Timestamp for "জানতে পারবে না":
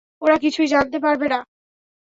0.67-1.39